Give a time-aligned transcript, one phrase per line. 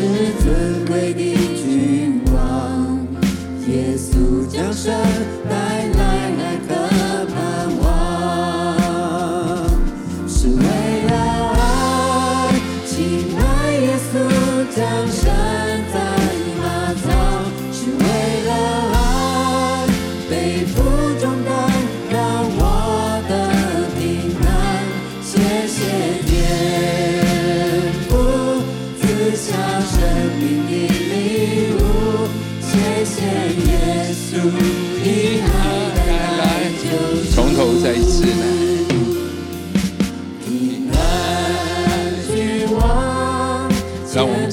[0.00, 0.06] 是
[0.42, 1.20] 尊贵的
[1.62, 3.06] 君王，
[3.68, 4.94] 耶稣降生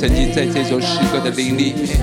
[0.08, 2.00] 沉浸在这首诗歌的灵里面，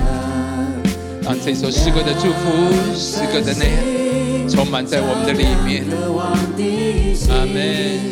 [1.23, 5.83] 让这首诗歌的祝福、诗歌的内涵充满在我们的里面。
[7.31, 8.04] 阿门。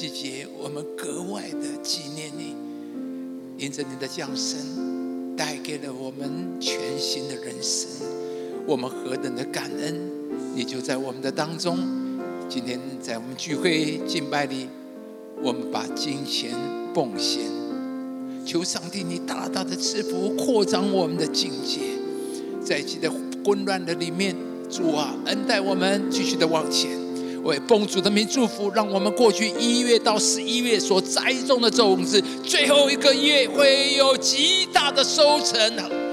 [0.00, 2.56] 季节，我们格外的纪念你，
[3.58, 7.86] 因着你的降生，带给了我们全新的人生。
[8.66, 10.00] 我们何等的感恩！
[10.56, 11.78] 你就在我们的当中。
[12.48, 14.68] 今天在我们聚会敬拜里，
[15.42, 16.50] 我们把金钱
[16.94, 17.44] 奉献，
[18.46, 21.80] 求上帝你大大的赐福，扩张我们的境界。
[22.64, 23.14] 在这的
[23.44, 24.34] 混乱的里面，
[24.70, 26.98] 主啊，恩待我们继续的往前。
[27.42, 35.58] 为奉主的名祝福，让我们过去一月到十一月所栽种的种子，最后一个月会有极大的收成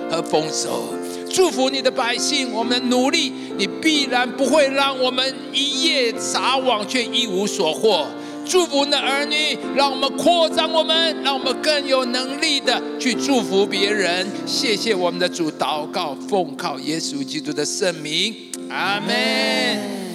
[0.09, 0.93] 和丰收。
[1.29, 8.07] 祝福你的百姓，我们的努力，你必然不会让我们一夜撒网却一无所获。
[8.49, 14.25] 祝福你的儿女，让我们扩张我们，让我们更有能力的去祝福别人。
[14.45, 18.33] 谢谢我们的主，祷告奉靠耶稣基督的圣名，
[18.69, 20.06] 阿门。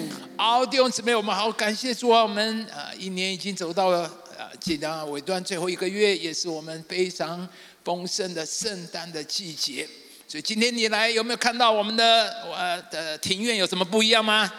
[0.45, 2.21] 好，弟兄姊妹，我们好感谢主啊！
[2.21, 4.01] 我们啊，一年已经走到了
[4.37, 7.49] 啊，即将尾端最后一个月，也是我们非常
[7.85, 9.89] 丰盛的圣诞的季节。
[10.27, 14.53] 所以今天你来，有没有看到我们的我的庭院有什么不一样吗？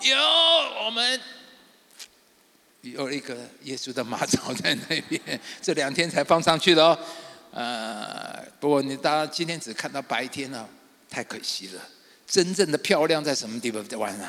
[0.00, 0.16] 有，
[0.86, 1.20] 我们
[2.80, 5.20] 有一个耶稣的马槽在那边，
[5.60, 6.98] 这两天才放上去的哦。
[7.52, 10.66] 呃，不过你大家今天只看到白天了，
[11.10, 11.82] 太可惜了。
[12.26, 13.84] 真正的漂亮在什么地方？
[13.86, 14.26] 在晚上，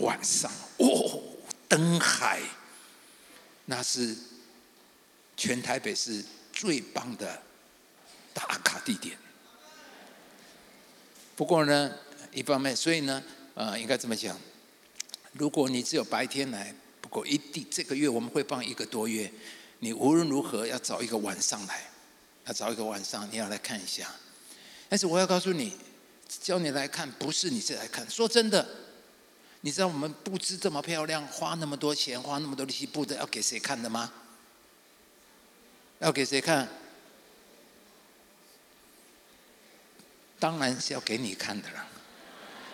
[0.00, 1.22] 晚上哦，
[1.68, 2.40] 灯海，
[3.66, 4.16] 那是
[5.36, 7.40] 全台北市最棒的
[8.34, 9.16] 打卡地点。
[11.36, 11.94] 不过呢，
[12.32, 13.22] 一方面，所以呢，
[13.54, 14.38] 呃，应该这么讲，
[15.32, 19.32] 如果你只有白天来，不过一定这个月我们会放一个多月，
[19.78, 21.88] 你无论如何要找一个晚上来，
[22.46, 24.14] 要找一个晚上，你要来看一下。
[24.88, 25.76] 但是我要告诉你，
[26.28, 28.08] 叫你来看，不是你自己来看。
[28.10, 28.66] 说真的，
[29.62, 34.10] 你知道我们布置这么漂亮，花那么多钱，花那么多力气布的，要给谁看的吗？
[35.98, 36.66] 要给谁看？
[40.38, 41.86] 当然是要给你看的了，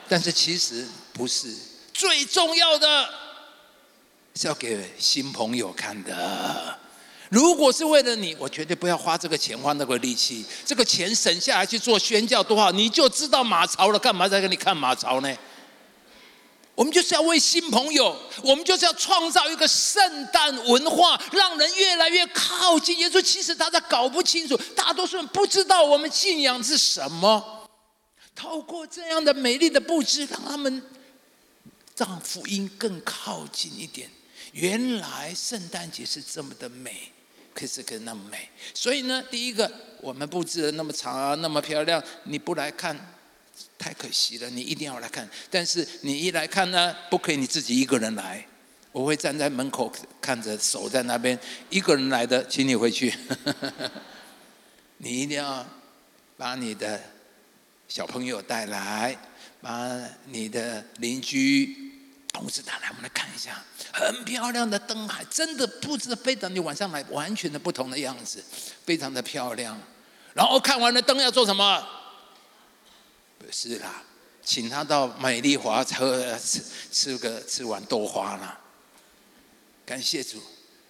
[0.08, 1.52] 但是其实不是
[1.92, 3.08] 最重要的，
[4.36, 6.78] 是要给新朋友看的。
[7.28, 10.46] 如果是为了你，我绝对不要花这个钱，花那个力气。
[10.64, 13.98] 这个钱省下来去做宣教多好，你就知道马槽了。
[13.98, 15.36] 干嘛在给你看马槽呢？
[16.76, 23.20] 我们就是要为新朋友，我们就是要创造一个圣诞文化，让人越来越靠近耶稣。
[23.20, 27.66] 其实大家搞不清楚，大多数人不知道我们信仰是什么。
[28.34, 30.82] 透过这样的美丽的布置，让他们
[31.96, 34.10] 让福音更靠近一点。
[34.52, 37.10] 原来圣诞节是这么的美，
[37.54, 38.50] 可是可那么美。
[38.74, 39.70] 所以呢，第一个，
[40.02, 43.15] 我们布置的那么长啊，那么漂亮，你不来看，
[43.78, 44.50] 太可惜了。
[44.50, 45.28] 你一定要来看。
[45.50, 48.46] 但是你一来看呢，不可以你自己一个人来，
[48.92, 51.38] 我会站在门口看着，守在那边。
[51.70, 53.14] 一个人来的，请你回去。
[54.98, 55.66] 你一定要
[56.36, 57.00] 把你的。
[57.88, 59.16] 小朋友带来，
[59.60, 61.72] 把你的邻居
[62.32, 68.42] 同事带来，我们来看一下，很漂亮的灯海，真的布置的非常，你晚上来完全的不同的样子，
[68.84, 69.80] 非常的漂亮。
[70.34, 71.86] 然后看完了灯要做什么？
[73.38, 74.02] 不是啦，
[74.42, 78.58] 请他到美丽华喝吃吃个吃碗豆花啦。
[79.84, 80.40] 感谢主。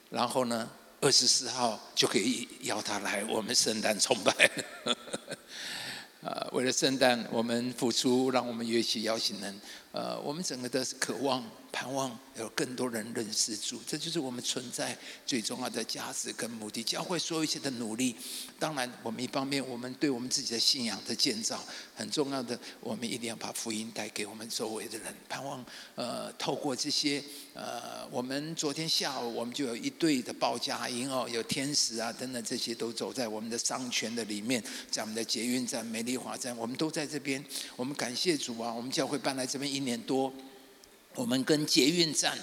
[0.09, 0.71] 然后呢，
[1.01, 4.51] 二十四号就可以邀他来我们圣诞崇拜。
[6.23, 9.61] 啊，为了圣诞，我们付出，让我们乐器邀请人。
[9.97, 11.43] 呃，我们整个的渴望。
[11.73, 14.97] 盼望有更多人认识主，这就是我们存在
[15.27, 16.83] 最重要的价值跟目的。
[16.83, 18.17] 教会所有一切的努力，
[18.59, 21.63] 当然我们一方面，我们对我们自己的信仰的建造
[21.95, 25.15] 很重要的，我们一定要把福音带给我们周围的人。
[25.29, 25.63] 盼望
[25.97, 27.23] 呃，透过这些
[27.53, 37.45] 呃，我们昨天下午我们就有一队的报佳音哦，有天使啊等等，这些都走在我们的商圈的里面，在我们的捷运站、美丽华站，我们都在这边。
[37.75, 40.31] 我们感谢主啊，我们教会搬来这边一年多。
[41.15, 42.37] 我们跟捷运站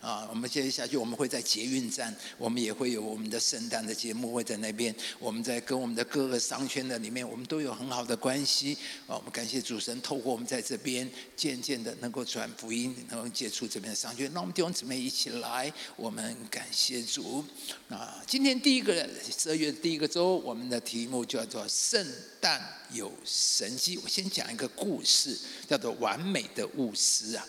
[0.00, 4.94] 啊，我们接下去我们会在捷运站，我们也会有我们的圣诞的节目会在那边。
[5.18, 8.78] 我们在跟我们的各个商圈的里面，我们都有很好的关系
[9.08, 9.16] 啊。
[9.16, 14.30] 我们感谢主神，透过我们在这边渐渐的能够传福音，能够接触这边的商圈。
[14.32, 17.44] 那我们弟兄姊妹一起来，我们感谢主。
[17.88, 22.06] 啊，今天第一个十二月第一个周，我们的题目叫做“圣
[22.40, 22.62] 诞
[22.92, 23.98] 有神迹”。
[24.04, 25.36] 我先讲一个故事，
[25.68, 27.44] 叫做“完美的巫师”啊。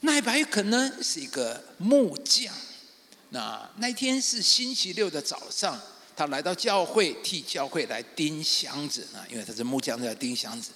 [0.00, 2.54] 奈白可呢是一个木匠，
[3.30, 5.80] 那那天是星期六的早上，
[6.16, 10.70] 他来到教会替教会来钉箱子啊，因为他是木匠，在钉箱子，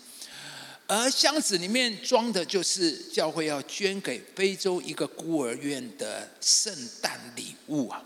[0.88, 8.02] 而箱子里面装的就是教会要捐给非洲一个孤儿院的圣诞礼物啊。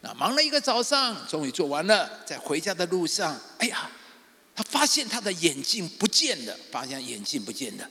[0.00, 3.88] 那忙了一个早上，终于做完了，在回家的路上，哎呀，
[4.52, 7.88] 他发现他的眼镜不见了，发现眼镜不见了。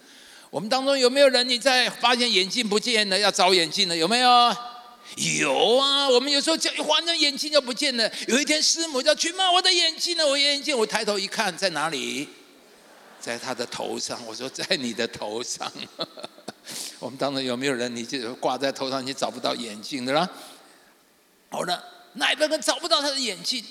[0.56, 3.98] 我们当中有没有人你在发现眼镜不见了要找眼镜了？
[3.98, 4.56] 有没有？
[5.18, 6.08] 有啊！
[6.08, 8.10] 我们有时候叫一换那眼镜就不见了。
[8.30, 12.30] 有一天师母叫去骂我的眼镜呢，我眼镜我抬头一看在哪里？
[13.20, 14.18] 在他的头上。
[14.26, 15.70] 我说在你的头上。
[17.00, 20.30] 我们当中有没有人你就挂在头上你找不到眼镜的啦？
[21.50, 23.62] 好了，那一个人找不到他的眼镜？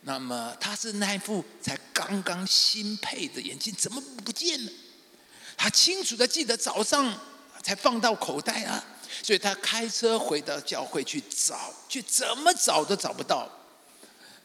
[0.00, 4.72] 那么他是那副才刚刚新配的眼镜，怎么不见了？
[5.62, 7.14] 他清楚的记得早上
[7.62, 8.82] 才放到口袋啊，
[9.22, 13.46] 所以他开车回到教会去找，却怎么找都找不到。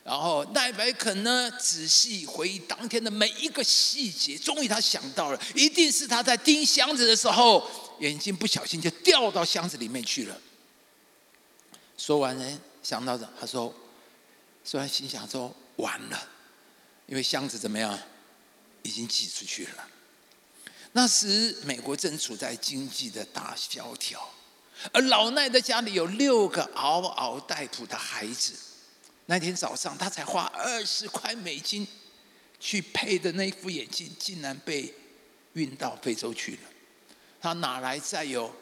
[0.04, 7.66] 然后奈白肯呢，仔细回忆当天的每一个细节，终于他想到了，一定是他在钉箱子的时候，
[8.02, 10.38] 眼睛不小心就掉到箱子里面去了。
[11.98, 13.74] 说完呢，想到的，他说，
[14.66, 16.28] 说完心想说完了，
[17.08, 17.98] 因为箱子怎么样，
[18.84, 19.88] 已经寄出去了。
[20.98, 24.34] 那时，美国正处在经济的大萧条，
[24.94, 28.54] 而老奈的家里有六个嗷嗷待哺的孩子。
[29.26, 31.86] 那天早上，他才花二十块美金
[32.62, 34.94] 去配的那副眼镜，竟然被
[35.52, 36.60] 运到非洲去了。
[37.42, 38.56] 他哪来再有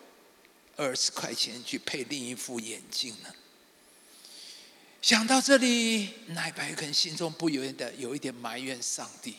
[0.75, 3.29] 二十块钱去配另一副眼镜呢？
[5.03, 9.35] 想到这里，奈白肯心中不由得有一点埋怨上帝。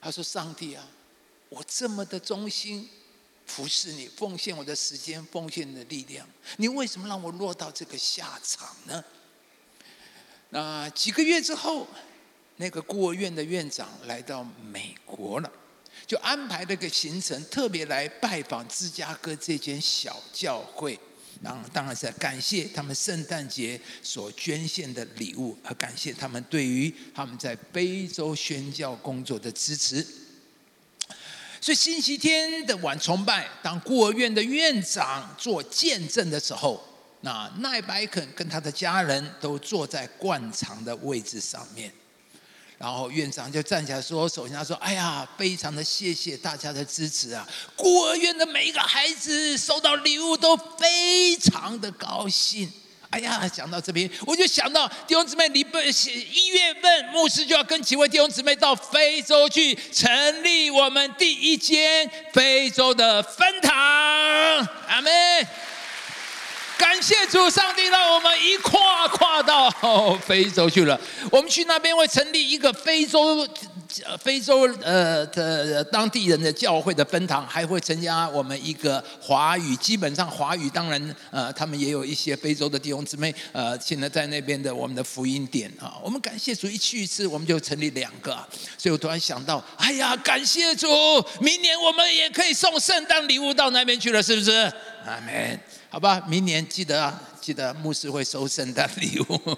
[0.00, 0.88] 他说：“上帝啊！”
[1.50, 2.88] 我这么的忠心
[3.44, 6.26] 服侍你，奉献我的时间，奉献你的力量，
[6.56, 9.04] 你为什么让我落到这个下场呢？
[10.50, 11.86] 那几个月之后，
[12.56, 15.52] 那个孤儿院的院长来到美国了，
[16.06, 20.96] 就安排了个行程，特别来拜访芝加哥这间小教会，
[21.42, 30.06] 然当然是感谢他们圣诞节所捐献的礼物，和感谢他们对于他们在非洲宣教工作的支持。
[31.60, 36.82] 所以星期天的晚崇拜，当孤儿院的院长做见证的时候，
[37.20, 41.92] 那奈白肯跟他的家人都坐在惯常的位置上面。
[42.78, 47.46] 然后院长就站起来说：“首先他说，哎呀，非常的谢谢大家的支持啊！
[47.76, 52.72] 孤儿院的每一个孩子收到礼物都非常的高兴。”
[53.10, 63.74] 哎呀，讲到这边，我就想到弟兄姊妹，你不一月份牧师就要跟几位弟兄姊妹到非洲去成立我们第一间非洲的分堂，
[64.86, 65.12] 阿门。
[66.78, 69.70] 感谢主上帝，让我们一跨跨到
[70.16, 70.98] 非洲去了。
[71.30, 73.46] 我们去那边会成立一个非洲。
[74.18, 88.36] 非洲呃的当地人的教会的分堂，还会参加我们一个华语，基本上华语当然呃，他们也有一些非洲的弟兄姊妹呃，现在在那边的我们的福音点啊，我们感谢主，一去一次我们就成立两个，
[88.78, 90.86] 所以我突然想到，哎呀，感谢主，
[91.40, 94.50] 明年我们也可以送圣诞礼物到那边去了，是不是？
[95.04, 95.60] 阿门。
[95.88, 97.20] 好吧，明年记得啊。
[97.40, 99.56] 记得牧师会收圣诞礼物，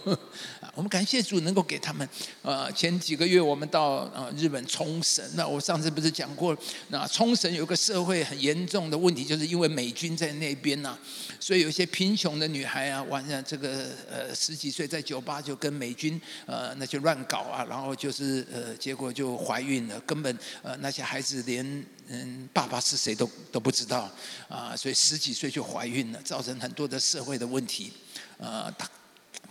[0.74, 2.08] 我们感谢主能够给他们。
[2.40, 6.56] 呃，前几个月我们到呃日本冲绳，那我上次不是讲过，
[6.88, 10.98] 那冲绳有个社会很严重的问题，就是因为美军在那边呢，
[11.38, 21.84] 所以有些贫穷的女孩啊，晚上这个呃十几岁在酒吧就跟美军呃那就乱搞啊，然后就是呃结果就怀孕了，根本呃那些孩子连。
[22.08, 24.10] 嗯，爸爸是谁都都不知道
[24.46, 27.90] 啊，所以十几岁就怀孕了，造成很多的社会的问题，
[28.36, 28.70] 呃，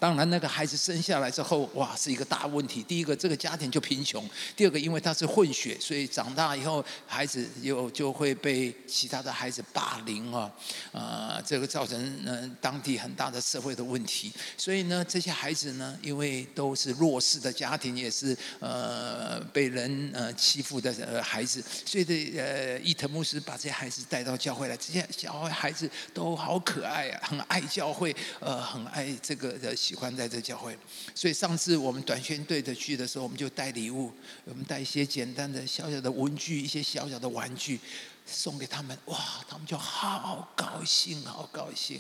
[0.02, 2.82] 当然，那个孩子生下来之后，哇，是一个大问题。
[2.82, 4.20] 第一个，这个家庭就贫穷；
[4.56, 10.52] 第二个，因为他是混血，所以长大以后，孩子又就会被其他的孩子霸凌啊，
[10.92, 14.34] 啊，这个造成嗯当地很大的社会的问题。
[14.58, 29.76] 所以呢，这些孩子呢，因为都是弱势的家庭，也是呃被人呃欺负的呃孩子，所以这呃伊藤牧师把这些孩子带到教会来，这些小孩子都好可爱啊，很爱教会，呃，很爱这个的。
[29.92, 30.78] 喜欢在这教会，
[31.14, 34.10] 所以上次我们短宣队的去的时候，我们就带礼物，
[34.46, 37.78] 我们带一些简单的小小的文具，一些小小的玩具
[38.26, 38.98] 送给他们。
[39.08, 39.20] 哇，
[39.50, 42.00] 他们就好高兴，好高兴。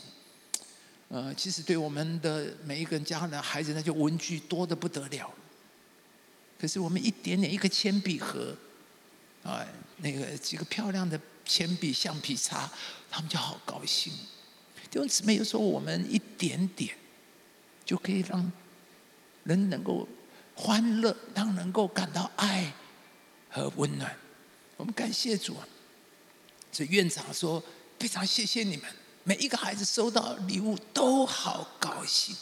[1.10, 5.29] 呃，其实对我们的每一个人家的孩子，那就文具多的不得了。
[6.57, 8.55] 可是我们一点点一个铅笔盒，
[9.43, 9.67] 啊，
[9.98, 12.71] 那个几个漂亮的铅笔、橡皮擦，
[13.10, 14.13] 他们就好高兴。
[14.89, 16.95] 弟兄姊妹，有时候我们一点点。
[17.91, 18.50] 就可以让
[19.43, 20.07] 人能够
[20.55, 22.71] 欢乐，让能够感到爱
[23.50, 24.15] 和温暖。
[24.77, 25.67] 我们感谢主啊！
[26.71, 27.62] 这院长说
[28.00, 28.86] ：“非常谢谢你们，
[29.25, 32.33] 每一个孩子收到礼物都好高兴。”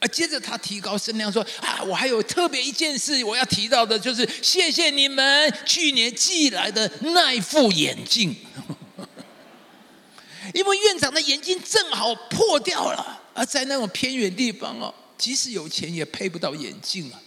[0.00, 8.34] 而接着他提高声量说：“啊，我还有特别一件事我要提到的，就是谢谢你们去年寄来的那副眼镜，
[10.54, 17.20] 因为院长的眼睛正好破掉了。”而在那种偏远地方哦，即使有钱也配不到眼镜啊。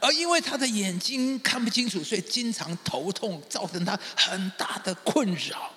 [0.00, 5.70] 而因为他的眼睛看不清楚，所以经常头痛，造成他很大的困扰。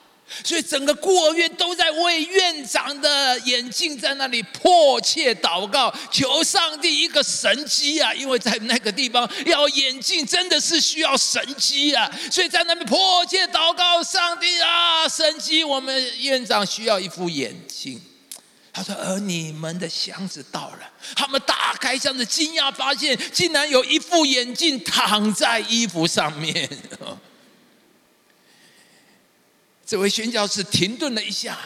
[0.43, 8.11] 所以整个孤儿院都在为院长的眼镜在那里迫切祷告，求上帝一个神机啊！
[8.11, 18.01] 因为在那个地方要眼镜真的是需要神机啊，所以在那边迫切祷告上帝啊，神机，我们院长需要一副眼镜。
[18.77, 20.79] 他说：“而你们的箱子到了，
[21.15, 26.69] 他们打开箱子，惊讶发现竟然有一副眼镜躺在衣服上面。
[29.87, 31.57] 这位宣教士停顿了一下，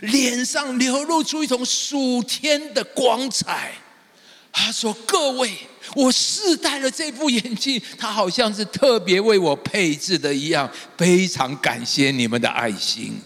[0.00, 3.72] 脸上流露出一种属天的光彩。
[4.50, 5.56] 他说：‘各位，
[5.94, 13.20] 我试戴了这副眼镜，它好像是特别为我配置的一样，非常感谢你们的爱心。’”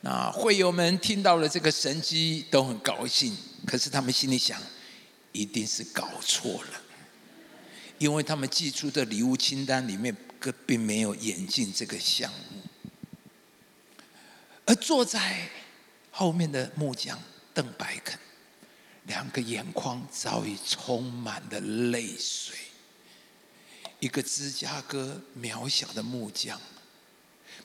[0.00, 3.36] 那会友们听到了这个神机都很高兴，
[3.66, 4.60] 可是他们心里想，
[5.32, 6.80] 一定是搞错了，
[7.98, 12.62] 因为他们寄出的礼物清单里面，可并没有眼镜这个项目。
[14.66, 15.48] 而坐在
[16.12, 17.20] 后面的木匠
[17.52, 18.16] 邓白肯，
[19.06, 22.56] 两个眼眶早已充满了泪水。
[23.98, 26.60] 一个芝加哥渺小的木匠。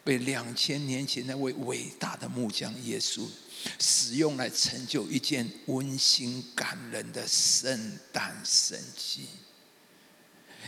[0.04, 3.26] 被两千年前那位伟大的木匠耶稣
[3.80, 9.28] 使用来成就一件温馨感人的圣诞神迹。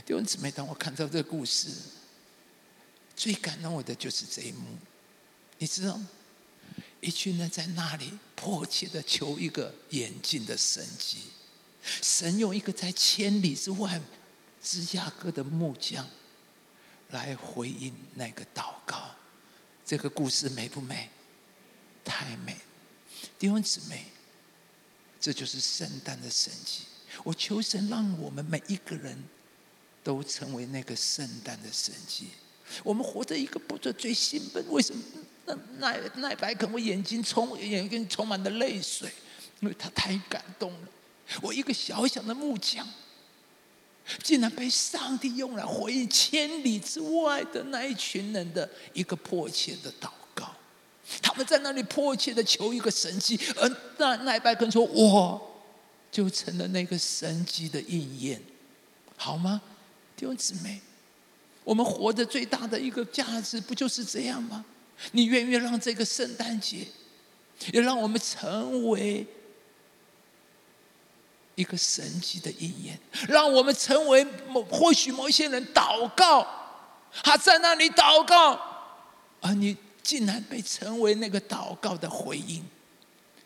[0.06, 1.70] 弟兄姊妹，当我看到这个故事，
[3.16, 4.66] 最感动我的就是这一幕。
[5.58, 6.00] 你知道，
[7.02, 11.20] 一群人在那里迫切的求一个眼镜的神迹，
[12.02, 14.02] 神用一个在千里之外
[14.62, 16.08] 芝加哥的木匠
[17.10, 19.15] 来回应那个祷告。
[19.86, 21.10] 这个故事美不美？
[22.04, 22.58] 太美！
[23.38, 24.06] 弟兄姊妹，
[25.22, 26.86] 这就是圣诞的神迹。
[27.24, 29.16] 我求神让我们每一个人
[30.04, 32.30] 都成为那个圣诞的神迹。
[32.84, 35.04] 我们活着一个不做最兴奋，为什么？
[35.46, 39.12] 那奈奈白肯，我眼睛充眼睛充满了泪水，
[39.60, 40.88] 因为他太感动了。
[41.44, 42.88] 我一个小小的木匠。
[44.24, 50.56] 竟然被上帝用来回应千里之外的那一群人的一个迫切的祷告，
[51.22, 55.42] 他们在那里迫切的求一个神迹，而那那拜跟说，我
[56.12, 58.42] 就成了那个神迹的应验，
[59.18, 59.62] 好吗？
[60.16, 60.80] 弟兄姊妹，
[61.64, 64.64] 我们活着最大的一个价值，不就是这样吗？
[65.12, 66.88] 你愿意让这个圣诞节，
[67.74, 69.28] 也让我们成为
[71.56, 76.46] 一个神迹的应验，让我们成为某或许某一些人祷告，
[77.24, 78.60] 他在那里祷告，
[79.42, 82.64] 而你竟然被成为那个祷告的回应，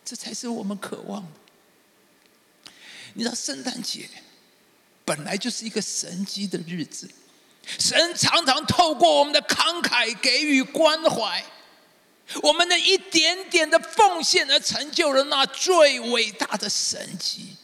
[0.03, 2.71] 这才是我们渴望的。
[3.13, 4.09] 你知道，圣诞节
[5.05, 7.09] 本来就是一个神迹的日子。
[7.77, 11.43] 神常常透过我们的慷慨给予关怀，
[12.41, 17.55] 我们的一点点的奉献，而成就了那最伟大的神迹。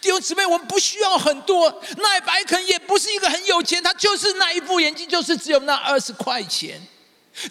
[0.00, 6.80] 弟兄姊妹，我们不需要很多，奈白肯也不是一个很有钱，他就是那一副眼镜，就是只有那二十块钱，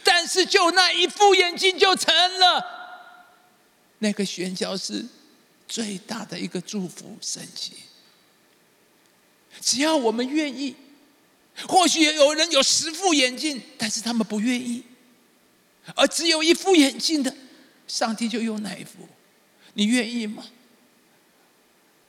[0.03, 2.63] 但是就那一副眼镜，就成了
[3.99, 5.05] 那个宣教士
[5.67, 7.73] 最大的一个祝福神迹。
[9.61, 10.75] 只要我们愿意。
[11.69, 14.81] 或许有人有十副眼镜，但是他们不愿意；
[15.95, 17.33] 而只有一副眼镜的，
[17.87, 19.07] 上帝就用那一副。
[19.73, 20.43] 你愿意吗？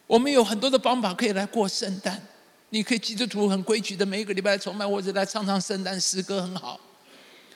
[0.07, 2.23] 我们有很多的方法可以来过圣诞。
[2.71, 6.81] 你可以基督徒很规矩的，每一个礼拜崇拜或者来唱唱圣诞诗歌，很好。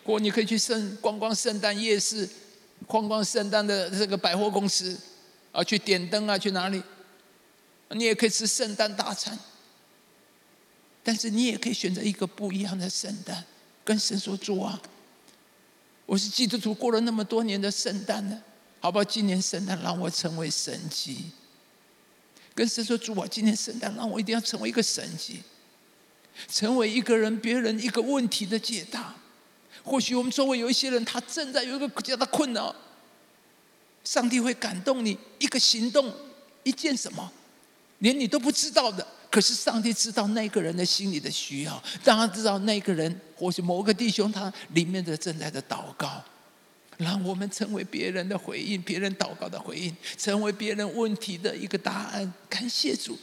[0.04, 2.28] 或你可以去圣逛逛圣诞夜市，
[2.86, 4.98] 逛逛圣诞的这个百货公司，
[5.52, 6.82] 啊，去点灯啊，去哪里？
[7.90, 9.36] 你也可以吃圣诞大餐。
[11.02, 13.44] 但是你也可以选择一个不一样的圣诞，
[13.84, 14.80] 跟神说：“主啊，
[16.06, 18.40] 我是基督徒，过了那么多年的圣诞了，
[18.80, 19.04] 好不好？
[19.04, 21.32] 今年圣诞让我成为神迹。”
[22.60, 25.40] 跟神说：“主啊，今天圣诞让我一定要成为一个神迹，
[26.46, 29.14] 成为一个人别人一个问题的解答。
[29.82, 32.76] 或许我们周围有一些人，他正在有一个比较的困扰，
[34.04, 36.12] 上帝会感动你一个行动，
[36.62, 37.32] 一件什么，
[38.00, 46.22] 连你都不知道的。”可是上帝知道那个人的心里的需要，当他知道那个人或许某个弟兄他里面的正在的祷告，
[47.00, 52.32] 让我们成为别人的回应，别人祷告的回应，成为别人问题的一个答案。
[52.48, 53.18] 感谢主，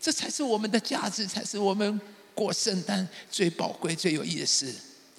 [0.00, 2.00] 这才是我们的价值，才是我们
[2.34, 4.72] 过圣诞最宝贵、最有意思。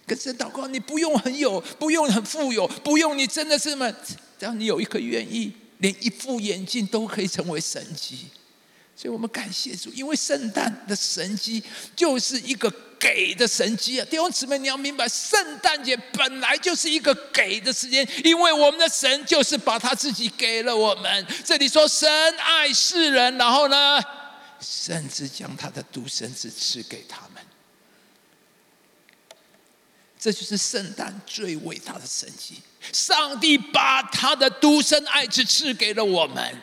[0.07, 3.91] 跟神祷告，你不用很有，不用很富有，不用你真的是么，
[4.39, 8.25] 只要你有一颗愿意，连一副眼镜都可以成为神迹。
[9.01, 11.63] 所以我们感谢主，因为圣诞的神迹
[11.95, 14.05] 就是一个给的神迹啊！
[14.07, 21.25] 弟兄姊妹，你要明白，圣诞节本来就是一个给的时间，因为我们的神就是把他自己给了我们。
[21.43, 23.99] 这里说神爱世人，然后呢，
[24.59, 27.43] 甚至将他的独生子赐给他们。
[30.19, 32.59] 这就是圣诞最伟大的神迹，
[32.93, 36.55] 上帝把他的独生爱子赐给了我们。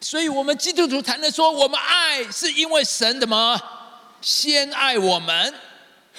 [0.00, 3.60] 所以，我们基督徒才能说，我们爱是因为神怎么
[4.20, 5.54] 先爱我们，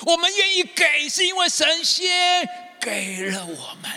[0.01, 2.47] 我们愿意给，是因为神先
[2.79, 3.91] 给了我们。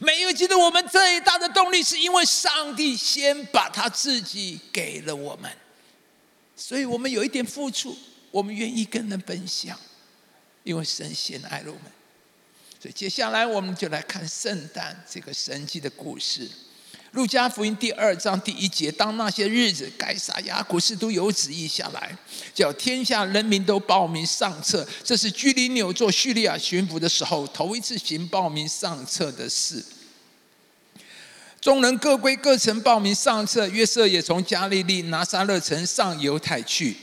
[0.00, 5.50] 每一个基督，我们最大的动力是因为上帝先把他自己给了我们，
[6.54, 7.96] 所以我们有一点付出，
[8.30, 9.78] 我们愿意跟人分享，
[10.62, 11.84] 因为神先爱了我们。
[12.80, 16.48] 所以，接下来我们就来看圣诞这个神迹的故事。
[17.12, 22.16] 路加福音第二章第一节，当那些日子，该撒亚古士都有旨意下来，
[22.54, 24.86] 叫天下人民都报名上册。
[25.02, 29.84] 这是居里纽做叙利亚巡抚的时候，头一次行报名上册的事。
[31.60, 33.66] 众人各归各城报名上册。
[33.66, 36.96] 约瑟也从加利利拿撒勒城上犹太去，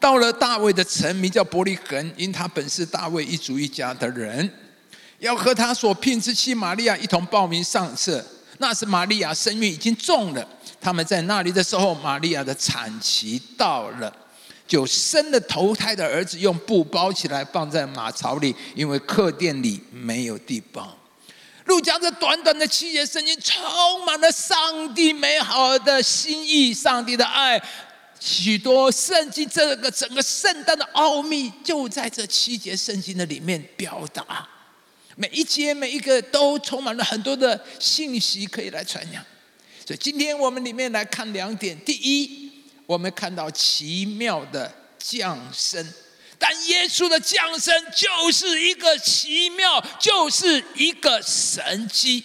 [0.00, 4.50] 到了大卫的城，名叫伯利恒，因他本是大卫一族一家的人，
[5.18, 8.24] 要和他所聘之妻玛利亚一同报名上册。
[8.58, 10.48] 那是玛利亚身孕已经重了，
[10.80, 14.12] 他们在那里的时候，玛利亚的产期到了，
[14.66, 20.92] 就生了头胎的儿子，用布包起来放在马槽里，因为客店里没有地方。
[21.66, 27.62] 路加这短短的七节圣经，充满了上帝美好的心意，上帝的爱，
[28.18, 34.48] 许多圣经这个整个圣诞的奥秘，就在这七节圣经的里面表达。
[35.20, 39.20] 每一节每一个都充满了很多的信息可以来传扬，
[39.84, 42.52] 所以今天我们里面来看两点：第一，
[42.86, 45.84] 我们看到奇妙的降生，
[46.38, 52.22] 但耶稣的降生就是一个奇妙，就是一个神迹，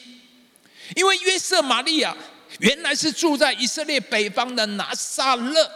[0.96, 2.16] 因为约瑟玛利亚
[2.60, 5.72] 原来是住在以色列北方的拿撒勒，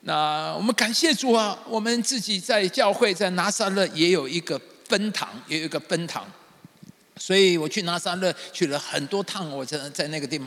[0.00, 4.58] 那我们感谢主啊，我们自己在教会在拿撒勒也有一个。
[4.88, 6.26] 分堂，也有一个分堂。
[7.16, 10.46] 所以我去拿撒勒去了很多趟，我在在那个地方。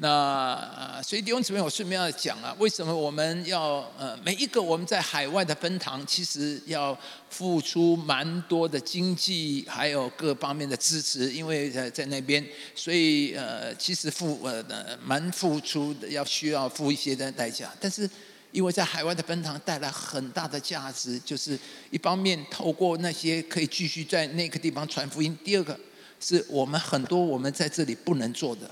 [0.00, 6.96] 那所以弟兄姊妹，我顺便要讲啊，为什么我们要呃每一个我们在海外的分堂，其实要
[7.30, 12.44] 付出蛮多的经济还有各方面的支持，因为在在那边，
[12.76, 14.64] 所以呃其实付呃
[15.04, 17.72] 蛮付出的，要需要付一些的代价。
[17.80, 18.08] 但是
[18.50, 21.58] 因为在海外的分堂带来很大的价值，就是
[21.90, 25.78] 一方面透过那些可以继续在那个地方传福音，第二个
[26.20, 28.70] 是我们很多我们在这里不能做的。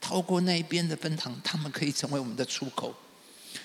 [0.00, 2.94] 透过那边的分堂，他们可以成为我们的出口。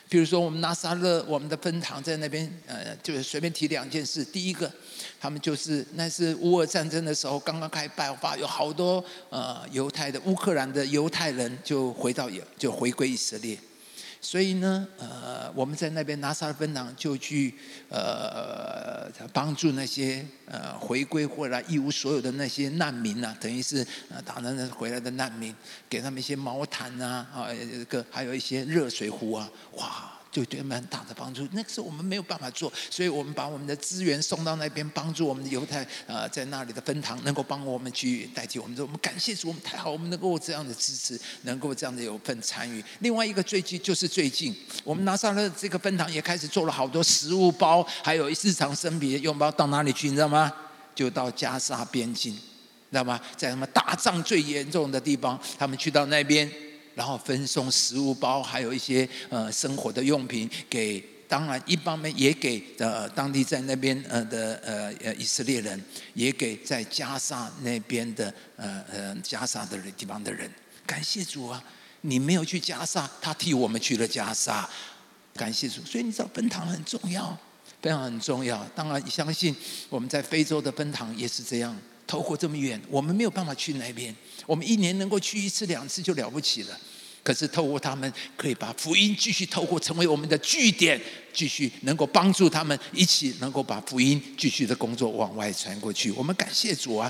[0.08, 4.24] 比如说，我们拿撒勒，我们的分堂在那边，呃，就是随便提两件事。
[4.26, 4.70] 第一个，
[5.20, 13.58] 他们就是那是乌俄战争的时候刚刚开爆发，有好多呃犹太的乌克兰的犹太人就回到也就回归以色列。
[14.24, 17.54] 所以呢，呃，我们在那边拿撒勒分堂就去
[17.90, 25.54] 呃帮助那些呃回归回来一无所有的那些难民呐，等于是呃打人回来的难民，
[25.90, 30.21] 给他们一些毛毯啊，啊，这个还有一些热水壶啊，哇。
[30.32, 31.46] 就对他们很大的帮助。
[31.52, 38.76] 那个时候我们没有办法做，所以我们把我们的资源送到那边，帮助我们的犹太呃在那里的分堂，能够帮我们去代替我们。
[38.76, 42.82] 说我们感谢主，我们太好，我们能够这样的支持，能够这样的有份参与。
[43.00, 50.08] 另外一个最近就是最近，我们拿上了这个分堂，也开始做了好多食物包，还有日常生活用包到哪里去？
[50.08, 50.52] 你知道吗？
[50.96, 53.20] 就到加沙边境，知道吗？
[53.36, 56.50] 在什么打仗最严重的地方，他们去到那边。
[56.96, 65.82] 然后分送食物包，还有一些呃生活的用品给，当然一方面也给呃当地在那边呃的呃呃以色列人，
[66.14, 70.52] 也给在加沙那边的呃呃加沙的地方的人。
[70.86, 71.64] 感谢主啊！
[72.02, 74.70] 你没有去加沙，他替我们去了加沙。
[75.34, 77.38] 感谢主，所以你知道分堂很重要，
[77.82, 78.62] 非常很重要。
[78.76, 79.56] 当然相信
[79.88, 81.74] 我们在非洲的分堂也是这样。
[82.12, 84.14] 透过这么远，我们没有办法去那边。
[84.46, 86.78] 我们一年能够去一次两次就了不起了。
[87.24, 91.00] 可是透过他们，可以把福音继续透过成为我们的据点，
[91.32, 96.12] 继续能够帮助他们一起能够把福音继续的工作往外传过去。
[96.12, 97.10] 我们感谢主啊！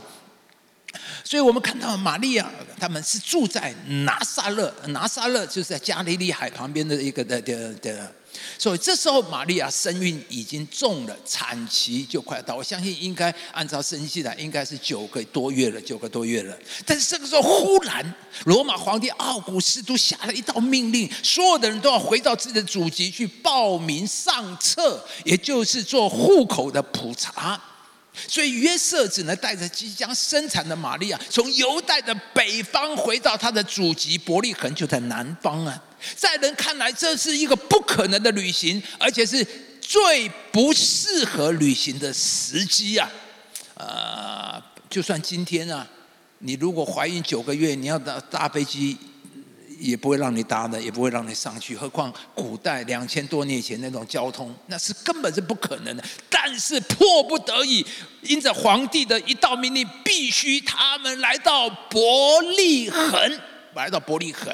[1.23, 2.47] 所以我们看到玛利亚
[2.79, 3.73] 他们是住在
[4.05, 8.13] 拿撒勒，拿撒勒就是在加利利海旁边的一个的的的。
[8.61, 12.53] 所以这时候，玛利亚身孕已经重了，产期就快到。
[12.53, 16.55] 我相信应该按照生系来，应该是九个多月了，九个多月了。
[16.85, 18.13] 但是这个时候，忽然
[18.45, 27.59] 罗马皇帝奥古斯都下了一道命令，所有的人都要回到自己的祖籍去报名上册，也就是做户口的普查。
[28.27, 35.81] 所以约瑟只能带着即将生产的玛利亚，从犹太的北方回到他的祖籍伯利恒，就在南方啊。
[36.15, 39.45] 在人看来，这是一个不可能的旅行，而且是
[39.79, 43.11] 最不适合旅行的时机啊！
[43.75, 45.87] 啊，就算今天啊，
[46.39, 48.97] 你如果怀孕九个月，你要搭搭飞机，
[49.81, 51.75] 也不会让你搭的，也不会让你上去。
[51.75, 56.03] 何况古代两千多年前那种交通，那是根本是不可能的。
[56.29, 57.83] 但是迫不得已，
[58.21, 63.39] 因着皇帝的一道命令，必须他们来到伯利恒，
[63.73, 64.49] 来到伯利恒。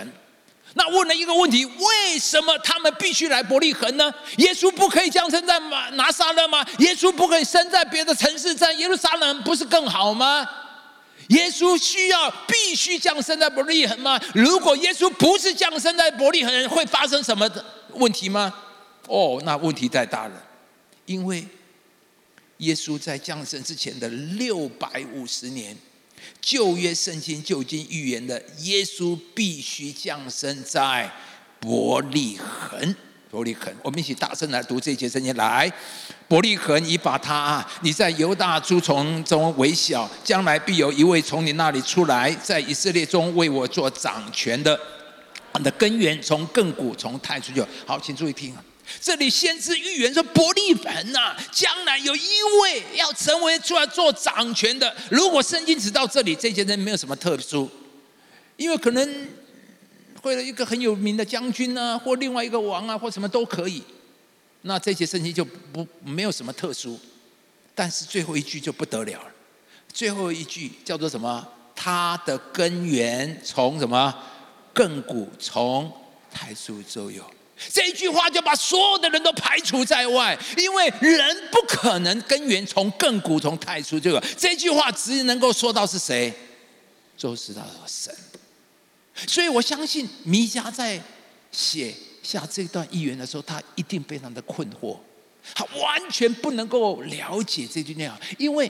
[0.75, 4.13] 那问了一个问题：为什么他们必须来伯利恒呢？
[4.37, 6.65] 耶稣不可以降生在马拿撒勒吗？
[6.79, 10.47] 耶稣不可以生在别的城市，在耶路撒冷不是更好吗？
[11.27, 14.19] 耶稣需要必须降生在伯利恒吗？
[14.33, 17.49] 如果耶稣不是降生在伯利恒，会发生什么
[17.93, 18.53] 问题吗？
[19.07, 20.43] 哦，那问题太大了，
[21.05, 21.45] 因为
[22.57, 25.75] 耶稣在降生之前的六百五十年。
[26.41, 31.09] 旧约圣经就已经预言了，耶稣必须降生在
[31.59, 32.95] 伯利恒。
[33.29, 35.35] 伯利恒，我们一起大声来读这节圣经。
[35.35, 35.71] 来，
[36.27, 44.79] 伯利恒，你把他，你在犹大诸从中为小，将来必有一位从你那里出来，在以色列中为我做掌权的。
[45.63, 48.63] 的根源从亘古从太初就好，请注意听啊。
[49.01, 54.95] 这里先知预言说，伯利恒呐，将来有一位要成为出来做掌权的。
[55.09, 57.67] 如果圣经只到这里，这些人没有什么特殊，
[58.55, 59.27] 因为可能
[60.27, 63.81] 为了一个很有名的将军啊，或另外一个王啊，或什么都可以。
[64.63, 66.99] 那这些圣经就不没有什么特殊，
[67.73, 69.31] 但是最后一句就不得了了。
[69.91, 71.47] 最后一句叫做什么？
[71.73, 74.13] 他的根源从什么？
[74.73, 75.91] 亘古从
[76.31, 77.23] 太初就有。
[77.71, 84.23] 这一句话就把所有的人都排除在外，因为人不可能根源从亘古从太初就有。
[84.37, 86.31] 这句话只能够说到是谁，
[87.17, 88.13] 就知道神。
[89.25, 91.01] 所以我相信弥迦在
[91.51, 94.97] 写下这段预言的时候，他一定非常的困惑。
[95.55, 98.69] 他完全不能够了解这句内容，因为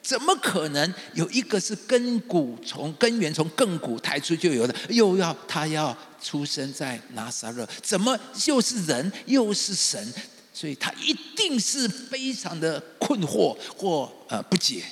[0.00, 10.12] 怎么可能有一个是根骨从根源从亘古抬出就有的，又要他要出生在拿撒勒，怎么又是人又是神？
[10.54, 14.82] 所以他一定是非常的困惑或呃不解。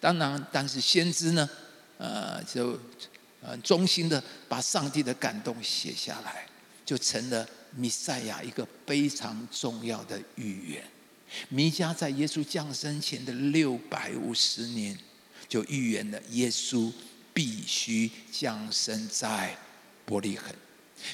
[0.00, 1.46] 当然，但是先知呢，
[1.98, 2.78] 呃，就
[3.42, 6.46] 呃衷心的把上帝的感动写下来，
[6.84, 7.48] 就成了。
[7.76, 10.84] 弥赛亚一个非常重要的预言，
[11.50, 14.98] 弥迦在耶稣降生前的六百五十年，
[15.48, 16.92] 就预言了耶稣
[17.32, 19.56] 必须降生在
[20.04, 20.52] 伯利恒。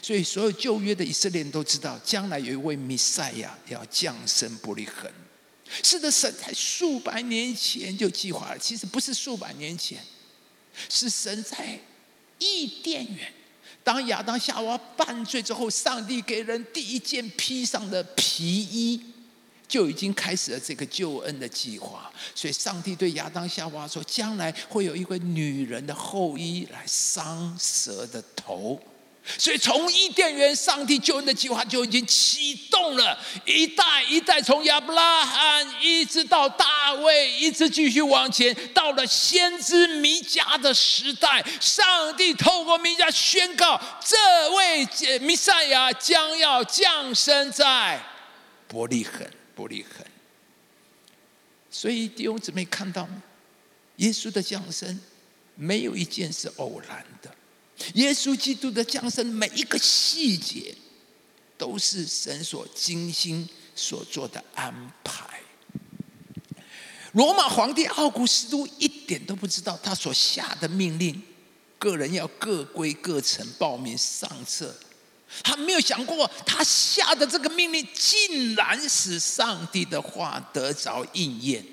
[0.00, 5.12] 所以，所有旧约的以色列人都知道，将来有一位弥赛亚要降生伯利恒。
[5.82, 8.58] 是的，神在数百年前就计划了。
[8.58, 10.02] 其实不是数百年前，
[10.88, 11.78] 是神在
[12.38, 13.32] 伊甸园。
[13.84, 19.00] 当亚当夏娃犯罪之后，上帝给人第一件披上的皮衣，
[19.68, 22.10] 就已经开始了这个救恩的计划。
[22.34, 28.80] 所以，上帝对亚当夏娃说：“将来会有一个女人的后裔来伤蛇的头。”
[29.38, 33.18] 所以，从伊甸园，上帝救恩的计划就已经启动了。
[33.44, 44.16] 一代一代，从亚伯拉罕一直到大卫，一直继续往前，到了先知弥迦的时代，上帝透过弥迦宣告，这
[44.52, 48.00] 位弥赛亚将要降生在
[48.68, 49.28] 伯利恒。
[49.54, 50.06] 伯利恒。
[51.70, 53.22] 所以弟兄姊妹看到吗？
[53.96, 55.00] 耶稣的降生，
[55.54, 57.30] 没有一件是偶然的。
[57.94, 60.74] 耶稣基督的降生，每一个细节
[61.58, 65.40] 都是神所精心所做的安排。
[67.12, 71.22] 罗马皇帝奥古斯都一点都不知道，他所下的命令，
[71.78, 74.74] 个人要各归各城报名上册。
[75.42, 81.64] 他没有想过，他下的这个命令竟然使上帝的话得着应验。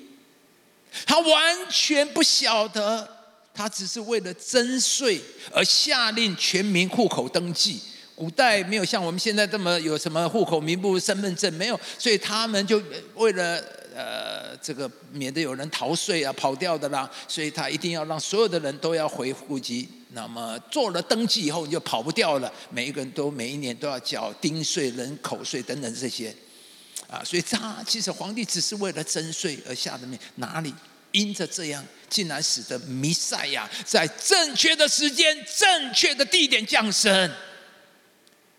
[1.06, 3.13] 他完全不晓得。
[3.54, 5.20] 他只是为了征税
[5.52, 7.80] 而下令全民户口登记。
[8.16, 12.80] 古代没有像我们现在这么有什么户口名簿、身份证没有，所以他们就
[13.14, 13.56] 为了
[13.94, 19.88] 呃这个免得有人逃税啊、跑掉的啦，所以他一定要让所有的人都要回户籍。
[20.10, 22.52] 那么做了登记以后，你就跑不掉了。
[22.70, 26.32] 每一个人都每一年都要缴丁税、人口税等等这些
[27.08, 30.72] 啊，所以他其实皇帝只是为了征税而下的命，哪里？
[31.14, 37.30] 因着这样，竟然使得弥赛亚在正确的时间、正确的地点降生。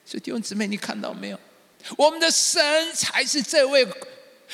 [0.06, 1.40] 所以弟兄姊妹，你看到没有？
[1.98, 3.86] 我们的神才是这位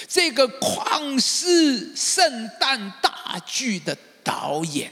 [0.08, 4.92] 这个旷世圣诞大剧的导演。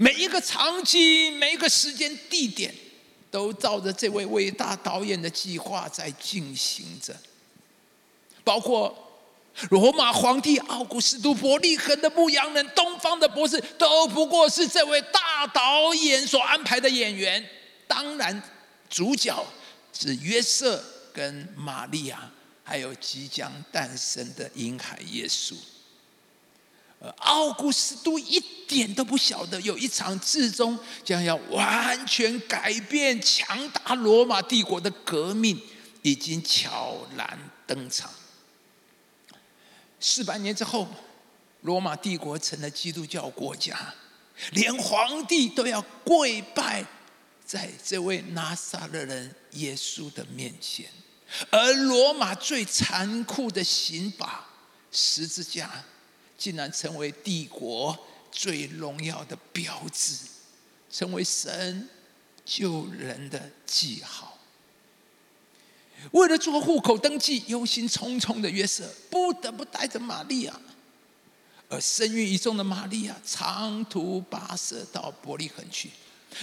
[0.00, 2.74] 每一个场景、每一个时间、地点，
[3.30, 7.14] 都照着这位伟大导演的计划在进行着，
[8.42, 9.04] 包括。
[9.70, 17.44] 罗马皇帝奥古斯都伯利恒的牧羊人，东方的博士，都不过是这位大导演所安排的演员。
[17.86, 18.42] 当然，
[18.88, 19.44] 主角
[19.92, 22.30] 是约瑟跟玛利亚，
[22.62, 25.54] 还有即将诞生的婴孩耶稣。
[27.00, 35.60] 而奥古斯都一点都不晓得，有一场至终将要完全改变、强大罗马帝国的革命，
[36.02, 38.10] 已经悄然登场。
[40.00, 40.86] 四百年之后，
[41.62, 43.94] 罗马帝国成了基督教国家，
[44.52, 46.86] 连皇帝都要跪拜
[47.44, 50.86] 在这位拿撒勒人耶稣的面前。
[51.50, 54.46] 而罗马最残酷的刑罚——
[54.90, 55.84] 十字架，
[56.38, 57.98] 竟然成为帝国
[58.30, 60.24] 最荣耀的标志，
[60.90, 61.88] 成为神
[62.44, 64.37] 救人的记号。
[66.12, 70.60] 为了做户口登记，忧心忡忡的约瑟不得不带着玛利亚，
[71.68, 75.90] 而生育一中的玛利亚长途跋涉到伯利恒去。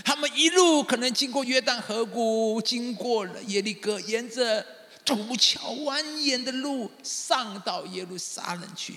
[0.03, 4.65] 他们一路可能经过约旦河谷，经过了耶利哥，沿着
[5.05, 8.95] 土桥蜿蜒的路上到耶路撒冷去，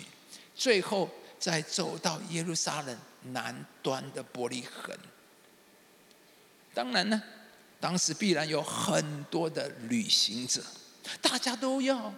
[0.54, 2.98] 最后再走到耶路撒冷
[3.32, 4.94] 南端的伯利恒。
[6.74, 7.22] 当然呢。
[7.80, 10.62] 当时必然有很多的旅行者，
[11.20, 12.12] 大家都要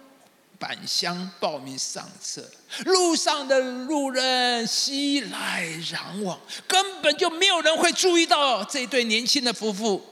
[0.59, 2.43] 返乡报名上车。
[2.85, 10.03] 路上的路人熙来攘往，根本就没有人会注意到这对年轻的夫妇。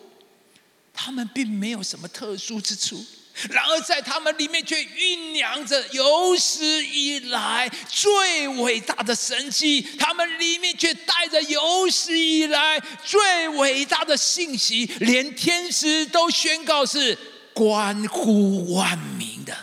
[0.94, 3.04] 他们并没有什么特殊之处。
[3.50, 17.18] 然而，在他们里面却酝酿着有史以来最伟大的神迹；他们里面却带着有史以来最伟大的信息，连天使都宣告是
[17.54, 19.56] 关乎万民的。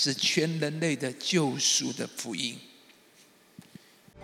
[0.00, 2.56] 是全人类的救赎的福音。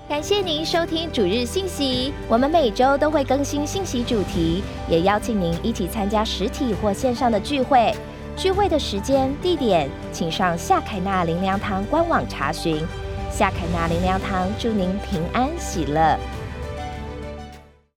[0.08, 7.92] 感谢您收听主日信息，我们每周都会更新信息主题，也邀请您一起参加实体或线上的聚会。
[8.36, 12.84] 聚会的时间、地点，请上夏凯纳灵粮堂官网查询。
[13.30, 16.18] 夏凯纳灵粮堂祝您平安喜乐。